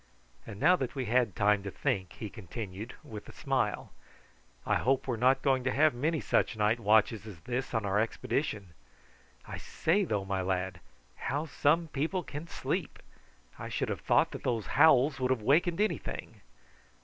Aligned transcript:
And 0.47 0.59
now 0.59 0.75
that 0.77 0.95
we 0.95 1.05
found 1.05 1.35
time 1.35 1.61
to 1.61 1.69
think, 1.69 2.13
he 2.13 2.27
continued, 2.31 2.95
with 3.03 3.29
a 3.29 3.31
smile, 3.31 3.91
"I 4.65 4.77
hope 4.77 5.07
we 5.07 5.13
are 5.13 5.15
not 5.15 5.43
going 5.43 5.63
to 5.65 5.71
have 5.71 5.93
many 5.93 6.19
such 6.19 6.57
night 6.57 6.79
watches 6.79 7.27
as 7.27 7.41
this 7.41 7.71
on 7.71 7.85
our 7.85 7.99
expedition. 7.99 8.73
I 9.47 9.57
say 9.59 10.03
though, 10.03 10.25
my 10.25 10.41
lad, 10.41 10.79
how 11.17 11.45
some 11.45 11.87
people 11.89 12.23
can 12.23 12.47
sleep! 12.47 12.97
I 13.59 13.69
should 13.69 13.89
have 13.89 14.01
thought 14.01 14.31
that 14.31 14.41
those 14.41 14.65
howls 14.73 15.19
would 15.19 15.29
have 15.29 15.43
wakened 15.43 15.79
anything. 15.79 16.41